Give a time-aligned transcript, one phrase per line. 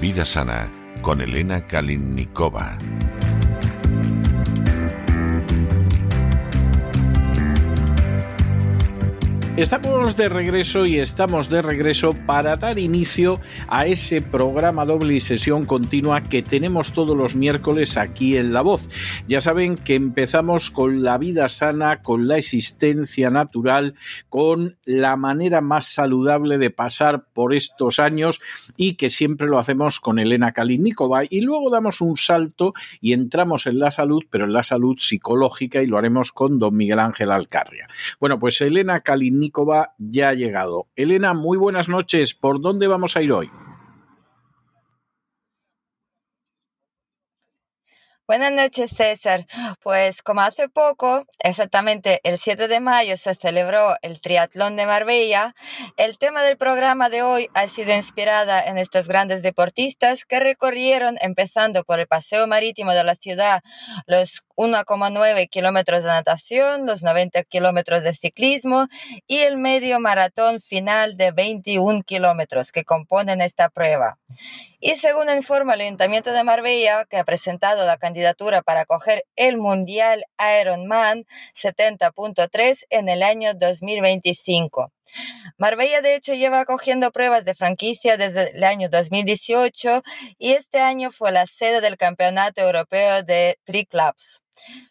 [0.00, 2.76] Vida Sana con Elena Kalinnikova.
[9.56, 15.20] Estamos de regreso y estamos de regreso para dar inicio a ese programa doble y
[15.20, 18.90] sesión continua que tenemos todos los miércoles aquí en La Voz.
[19.26, 23.94] Ya saben que empezamos con la vida sana, con la existencia natural,
[24.28, 28.40] con la manera más saludable de pasar por estos años
[28.76, 33.66] y que siempre lo hacemos con Elena Kalinnikova y luego damos un salto y entramos
[33.66, 37.30] en la salud, pero en la salud psicológica y lo haremos con don Miguel Ángel
[37.30, 37.88] Alcarria.
[38.20, 39.00] Bueno, pues Elena
[39.50, 40.88] Kalinnikova ya ha llegado.
[40.96, 42.34] Elena, muy buenas noches.
[42.34, 43.50] ¿Por dónde vamos a ir hoy?
[48.28, 49.46] Buenas noches, César.
[49.84, 55.54] Pues como hace poco, exactamente el 7 de mayo, se celebró el Triatlón de Marbella,
[55.96, 61.18] el tema del programa de hoy ha sido inspirada en estos grandes deportistas que recorrieron,
[61.20, 63.62] empezando por el paseo marítimo de la ciudad,
[64.06, 68.88] los 1,9 kilómetros de natación, los 90 kilómetros de ciclismo
[69.28, 74.18] y el medio maratón final de 21 kilómetros que componen esta prueba.
[74.86, 79.56] Y según informa el Ayuntamiento de Marbella, que ha presentado la candidatura para acoger el
[79.56, 80.24] Mundial
[80.60, 81.26] Ironman
[81.60, 84.92] 70.3 en el año 2025.
[85.58, 90.04] Marbella, de hecho, lleva acogiendo pruebas de franquicia desde el año 2018
[90.38, 94.45] y este año fue la sede del Campeonato Europeo de Triclubs.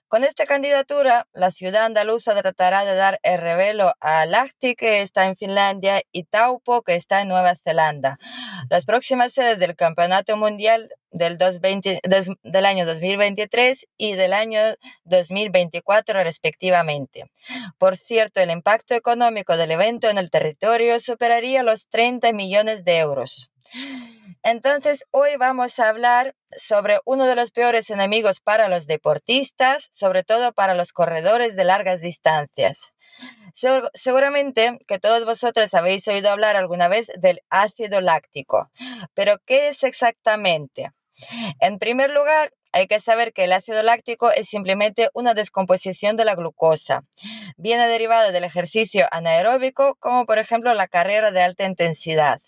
[0.08, 5.26] Con esta candidatura, la ciudad andaluza tratará de dar el revelo a Lahti, que está
[5.26, 8.18] en Finlandia, y Taupo, que está en Nueva Zelanda.
[8.70, 14.60] Las próximas sedes del Campeonato Mundial del, del año 2023 y del año
[15.06, 17.32] 2024 respectivamente.
[17.78, 23.00] Por cierto, el impacto económico del evento en el territorio superaría los 30 millones de
[23.00, 23.52] euros.
[24.46, 30.24] Entonces, hoy vamos a hablar sobre uno de los peores enemigos para los deportistas, sobre
[30.24, 32.94] todo para los corredores de largas distancias.
[33.96, 38.70] Seguramente que todos vosotros habéis oído hablar alguna vez del ácido láctico,
[39.16, 40.92] pero ¿qué es exactamente?
[41.60, 46.26] En primer lugar, hay que saber que el ácido láctico es simplemente una descomposición de
[46.26, 47.04] la glucosa.
[47.58, 52.42] Viene derivado del ejercicio anaeróbico, como por ejemplo la carrera de alta intensidad.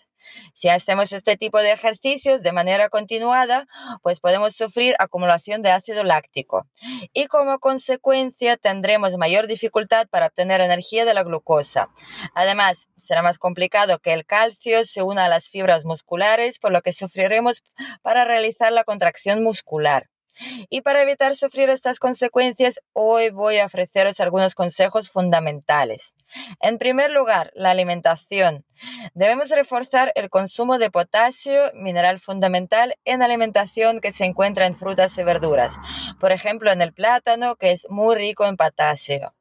[0.54, 3.66] Si hacemos este tipo de ejercicios de manera continuada,
[4.02, 6.66] pues podemos sufrir acumulación de ácido láctico
[7.12, 11.90] y como consecuencia tendremos mayor dificultad para obtener energía de la glucosa.
[12.34, 16.82] Además, será más complicado que el calcio se una a las fibras musculares, por lo
[16.82, 17.62] que sufriremos
[18.02, 20.08] para realizar la contracción muscular.
[20.68, 26.14] Y para evitar sufrir estas consecuencias, hoy voy a ofreceros algunos consejos fundamentales.
[26.60, 28.64] En primer lugar, la alimentación.
[29.14, 35.16] Debemos reforzar el consumo de potasio, mineral fundamental, en alimentación que se encuentra en frutas
[35.18, 35.76] y verduras.
[36.20, 39.34] Por ejemplo, en el plátano, que es muy rico en potasio.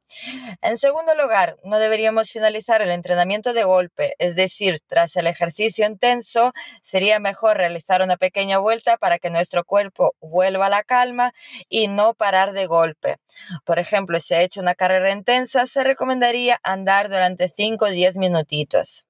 [0.61, 5.85] En segundo lugar, no deberíamos finalizar el entrenamiento de golpe, es decir, tras el ejercicio
[5.85, 6.53] intenso,
[6.83, 11.33] sería mejor realizar una pequeña vuelta para que nuestro cuerpo vuelva a la calma
[11.69, 13.17] y no parar de golpe.
[13.65, 18.17] Por ejemplo, si ha hecho una carrera intensa, se recomendaría andar durante 5 o 10
[18.17, 19.05] minutitos.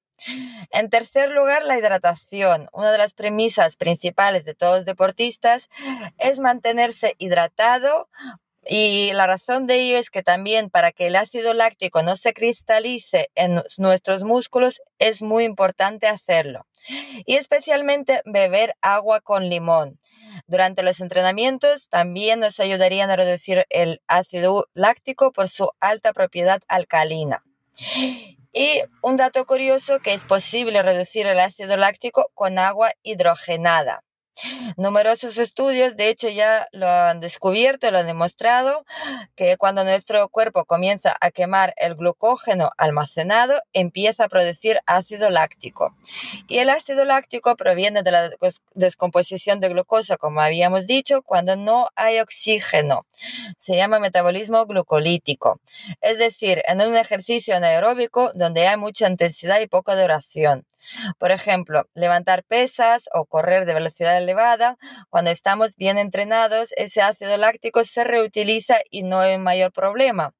[0.70, 2.68] En tercer lugar, la hidratación.
[2.72, 5.68] Una de las premisas principales de todos los deportistas
[6.18, 8.08] es mantenerse hidratado
[8.70, 12.34] y la razón de ello es que también para que el ácido láctico no se
[12.34, 16.66] cristalice en nuestros músculos es muy importante hacerlo.
[17.24, 19.98] Y especialmente beber agua con limón.
[20.46, 26.60] Durante los entrenamientos también nos ayudarían a reducir el ácido láctico por su alta propiedad
[26.68, 27.42] alcalina.
[28.52, 34.04] Y un dato curioso que es posible reducir el ácido láctico con agua hidrogenada.
[34.76, 38.84] Numerosos estudios, de hecho, ya lo han descubierto, lo han demostrado,
[39.34, 45.94] que cuando nuestro cuerpo comienza a quemar el glucógeno almacenado, empieza a producir ácido láctico.
[46.48, 48.30] Y el ácido láctico proviene de la
[48.74, 53.06] descomposición de glucosa, como habíamos dicho, cuando no hay oxígeno.
[53.58, 55.60] Se llama metabolismo glucolítico.
[56.00, 60.66] Es decir, en un ejercicio anaeróbico donde hay mucha intensidad y poca duración.
[61.18, 64.76] Por ejemplo, levantar pesas o correr de velocidad elevada.
[65.10, 70.34] Cuando estamos bien entrenados, ese ácido láctico se reutiliza y no hay mayor problema.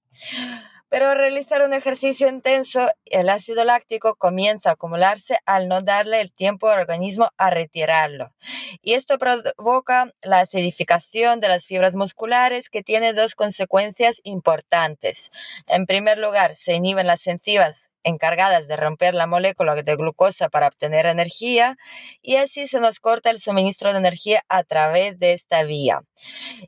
[0.90, 6.22] Pero al realizar un ejercicio intenso, el ácido láctico comienza a acumularse al no darle
[6.22, 8.32] el tiempo al organismo a retirarlo.
[8.80, 15.30] Y esto provoca la acidificación de las fibras musculares que tiene dos consecuencias importantes.
[15.66, 20.68] En primer lugar, se inhiben las enzimas encargadas de romper la molécula de glucosa para
[20.68, 21.76] obtener energía
[22.22, 26.02] y así se nos corta el suministro de energía a través de esta vía.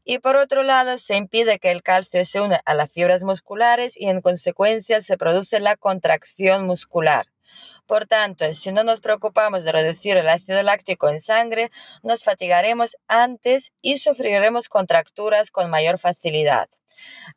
[0.05, 3.97] Y por otro lado, se impide que el calcio se une a las fibras musculares
[3.97, 7.27] y en consecuencia se produce la contracción muscular.
[7.87, 11.71] Por tanto, si no nos preocupamos de reducir el ácido láctico en sangre,
[12.03, 16.69] nos fatigaremos antes y sufriremos contracturas con mayor facilidad.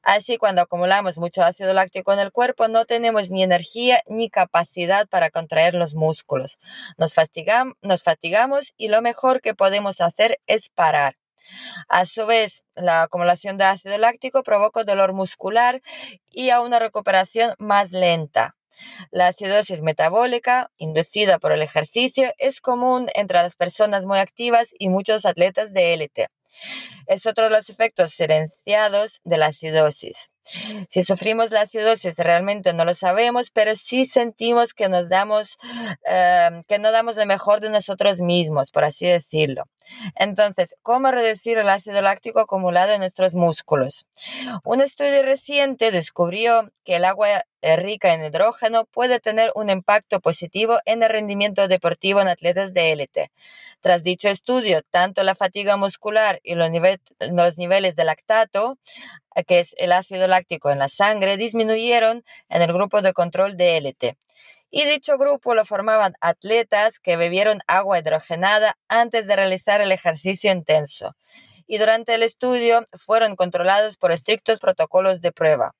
[0.01, 5.07] Así, cuando acumulamos mucho ácido láctico en el cuerpo, no tenemos ni energía ni capacidad
[5.07, 6.57] para contraer los músculos.
[6.97, 11.17] Nos, fatigamos y lo mejor que podemos hacer es parar.
[11.89, 15.81] A su vez, la acumulación de ácido láctico provoca dolor muscular
[16.29, 18.55] y a una recuperación más lenta.
[19.11, 24.89] La acidosis metabólica, inducida por el ejercicio, es común entre las personas muy activas y
[24.89, 26.29] muchos atletas de élite.
[27.07, 30.32] Es otro de los efectos silenciados de la acidosis.
[30.89, 35.57] Si sufrimos la acidosis realmente no lo sabemos, pero sí sentimos que nos damos,
[36.05, 39.65] em, que no damos lo mejor de nosotros mismos, por así decirlo.
[40.15, 44.07] Entonces, ¿cómo reducir el ácido láctico acumulado en nuestros músculos?
[44.63, 50.79] Un estudio reciente descubrió que el agua rica en hidrógeno puede tener un impacto positivo
[50.85, 53.31] en el rendimiento deportivo en atletas de élite.
[53.79, 58.77] Tras dicho estudio, tanto la fatiga muscular y los niveles de lactato,
[59.47, 63.77] que es el ácido láctico en la sangre, disminuyeron en el grupo de control de
[63.77, 64.17] élite
[64.75, 70.51] y dicho grupo lo formaban atletas que bebieron agua hidrogenada antes de realizar el ejercicio
[70.51, 71.15] intenso
[71.67, 75.75] y durante el estudio fueron controlados por estrictos protocolos de prueba.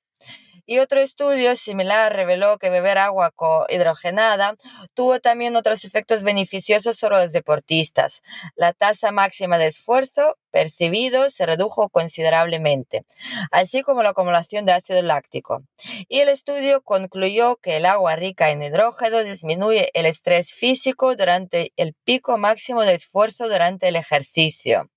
[0.66, 3.32] Y otro estudio similar reveló que beber agua
[3.68, 4.56] hidrogenada
[4.94, 8.22] tuvo también otros efectos beneficiosos sobre los deportistas.
[8.56, 13.04] La tasa máxima de esfuerzo percibido se redujo considerablemente,
[13.50, 15.64] así como la acumulación de ácido láctico.
[16.08, 21.72] Y el estudio concluyó que el agua rica en hidrógeno disminuye el estrés físico durante
[21.76, 24.88] el pico máximo de esfuerzo durante el ejercicio.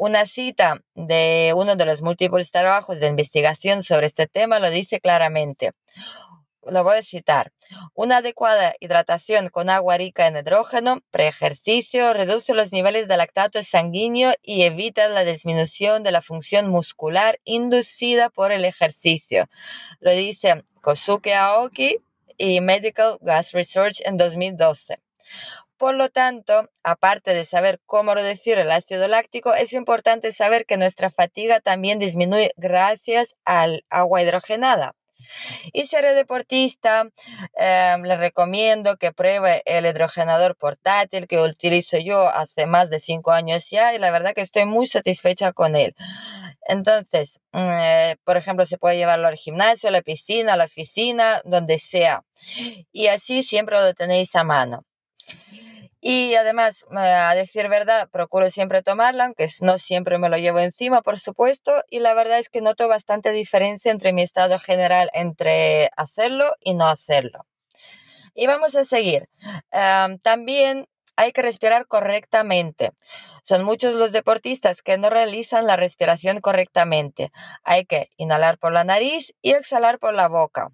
[0.00, 5.00] Una cita de uno de los múltiples trabajos de investigación sobre este tema lo dice
[5.00, 5.72] claramente.
[6.62, 7.50] Lo voy a citar.
[7.94, 14.34] Una adecuada hidratación con agua rica en hidrógeno pre-ejercicio reduce los niveles de lactato sanguíneo
[14.40, 19.48] y evita la disminución de la función muscular inducida por el ejercicio.
[19.98, 21.98] Lo dice Kosuke Aoki
[22.36, 25.00] y Medical Gas Research en 2012.
[25.78, 30.76] Por lo tanto, aparte de saber cómo reducir el ácido láctico, es importante saber que
[30.76, 34.96] nuestra fatiga también disminuye gracias al agua hidrogenada.
[35.72, 37.08] Y si eres deportista,
[37.54, 43.30] em, le recomiendo que pruebe el hidrogenador portátil que utilizo yo hace más de cinco
[43.32, 45.94] años ya y la verdad que estoy muy satisfecha con él.
[46.66, 51.40] Entonces, eh, por ejemplo, se puede llevarlo al gimnasio, a la piscina, a la oficina,
[51.44, 52.24] donde sea.
[52.92, 54.84] Y así siempre lo tenéis a mano.
[56.00, 61.02] Y además, a decir verdad, procuro siempre tomarla, aunque no siempre me lo llevo encima,
[61.02, 61.82] por supuesto.
[61.90, 66.74] Y la verdad es que noto bastante diferencia entre mi estado general entre hacerlo y
[66.74, 67.46] no hacerlo.
[68.34, 69.28] Y vamos a seguir.
[70.22, 70.86] también
[71.18, 72.92] hay que respirar correctamente.
[73.42, 77.32] Son muchos los deportistas que no realizan la respiración correctamente.
[77.64, 80.68] Hay que inhalar por la nariz y exhalar por la boca,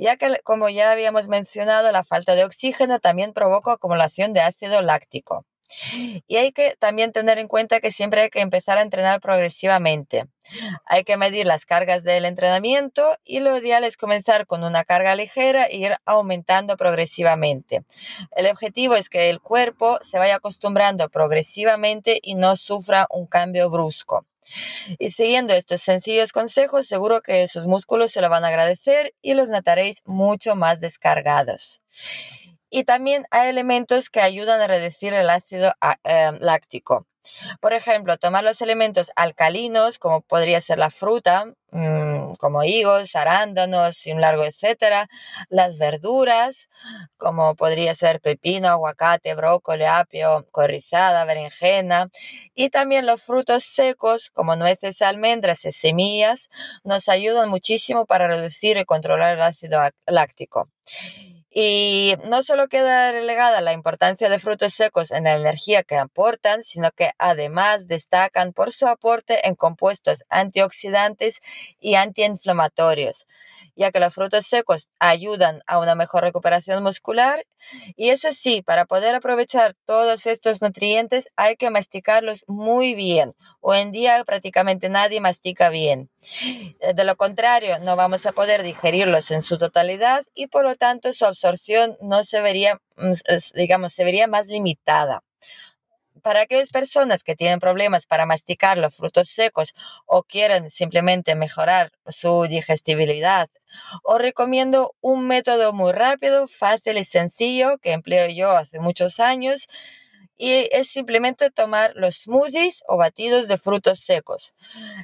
[0.00, 4.82] ya que, como ya habíamos mencionado, la falta de oxígeno también provoca acumulación de ácido
[4.82, 5.46] láctico.
[6.26, 10.26] Y hay que también tener en cuenta que siempre hay que empezar a entrenar progresivamente.
[10.84, 15.16] Hay que medir las cargas del entrenamiento y lo ideal es comenzar con una carga
[15.16, 17.84] ligera e ir aumentando progresivamente.
[18.36, 23.70] El objetivo es que el cuerpo se vaya acostumbrando progresivamente y no sufra un cambio
[23.70, 24.26] brusco.
[24.98, 29.34] Y siguiendo estos sencillos consejos, seguro que sus músculos se lo van a agradecer y
[29.34, 31.80] los notaréis mucho más descargados.
[32.74, 37.06] Y también hay elementos que ayudan a reducir el ácido ah, eh, láctico.
[37.60, 44.04] Por ejemplo, tomar los elementos alcalinos, como podría ser la fruta, mm, como higos, arándanos
[44.08, 45.08] y largo etcétera,
[45.50, 46.68] las verduras,
[47.16, 52.10] como podría ser pepino, aguacate, brócoli, apio, corrizada, berenjena,
[52.56, 56.50] y también los frutos secos, como nueces, almendras y semillas,
[56.82, 60.68] nos ayudan muchísimo para reducir y controlar el ácido láctico.
[61.56, 66.64] Y no solo queda relegada la importancia de frutos secos en la energía que aportan,
[66.64, 71.40] sino que además destacan por su aporte en compuestos antioxidantes
[71.78, 73.26] y antiinflamatorios,
[73.76, 77.46] ya que los frutos secos ayudan a una mejor recuperación muscular.
[77.96, 83.34] Y eso sí, para poder aprovechar todos estos nutrientes hay que masticarlos muy bien.
[83.60, 86.10] Hoy en día prácticamente nadie mastica bien.
[86.94, 91.12] De lo contrario, no vamos a poder digerirlos en su totalidad y por lo tanto
[91.12, 93.12] su absorción no se vería, mm,
[93.54, 95.22] digamos, se vería más limitada.
[96.22, 99.74] Para aquellas personas que tienen problemas para masticar los frutos secos
[100.06, 103.50] o quieren simplemente mejorar su digestibilidad,
[104.02, 109.68] os recomiendo un método muy rápido, fácil y sencillo que empleo yo hace muchos años
[110.36, 114.52] y es simplemente tomar los smoothies o batidos de frutos secos,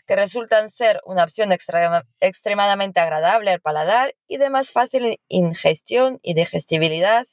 [0.06, 6.34] que resultan ser una opción extremadamente agradable al paladar y de más fácil ingestión y
[6.34, 7.26] digestibilidad,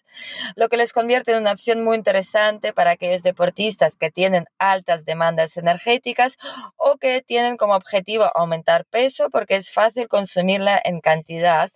[0.56, 5.06] lo que les convierte en una opción muy interesante para aquellos deportistas que tienen altas
[5.06, 6.38] demandas energéticas
[6.76, 11.72] o que tienen como objetivo aumentar peso porque es fácil consumirla en cantidad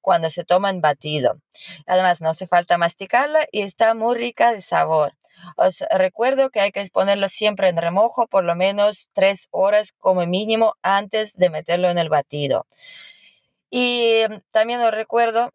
[0.00, 1.40] cuando se toma en batido.
[1.86, 5.14] Además, no hace falta masticarla y está muy rica de sabor.
[5.56, 10.26] Os recuerdo que hay que exponerlo siempre en remojo por lo menos tres horas como
[10.26, 12.66] mínimo antes de meterlo en el batido.
[13.70, 15.50] Y mm, también os recuerdo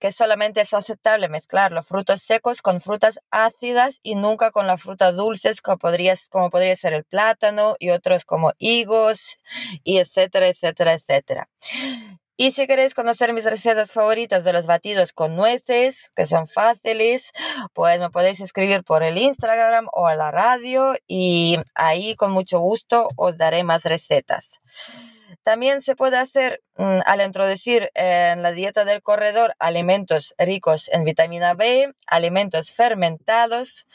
[0.00, 4.82] que solamente es aceptable mezclar los frutos secos con frutas ácidas y nunca con las
[4.82, 9.38] frutas dulces como podría, como podría ser el plátano y otros como higos
[9.84, 11.50] y etcétera, etcétera, etcétera.
[12.42, 17.32] Y si queréis conocer mis recetas favoritas de los batidos con nueces, que son fáciles,
[17.74, 22.58] pues me podéis escribir por el Instagram o a la radio y ahí con mucho
[22.58, 24.58] gusto os daré más recetas.
[25.42, 31.04] También se puede hacer mm, al introducir en la dieta del corredor alimentos ricos en
[31.04, 33.86] vitamina B, alimentos fermentados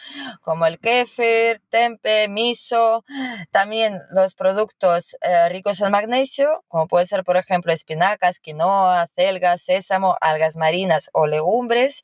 [0.41, 3.03] como el kéfir, tempe, miso,
[3.51, 9.61] también los productos eh, ricos en magnesio, como puede ser por ejemplo espinacas, quinoa, celgas,
[9.61, 12.03] sésamo, algas marinas o legumbres.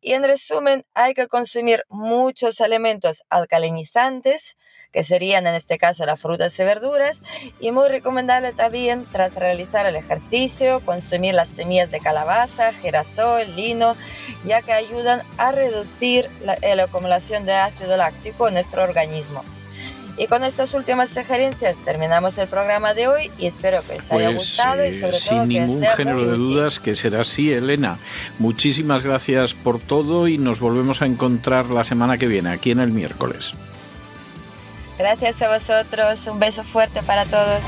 [0.00, 4.56] Y en resumen, hay que consumir muchos alimentos alcalinizantes
[4.94, 7.20] que serían en este caso las frutas y verduras,
[7.60, 13.96] y muy recomendable también tras realizar el ejercicio consumir las semillas de calabaza, girasol, lino,
[14.44, 19.42] ya que ayudan a reducir la, acumulación de ácido láctico en nuestro organismo.
[20.16, 24.26] Y con estas últimas sugerencias terminamos el programa de hoy y espero que os haya
[24.26, 27.98] pues, gustado y sobre todo sin ningún género de dudas que será así, Elena.
[28.38, 32.78] Muchísimas gracias por todo y nos volvemos a encontrar la semana que viene, aquí en
[32.78, 33.54] el miércoles.
[34.98, 37.62] Gracias a vosotros, un beso fuerte para todos.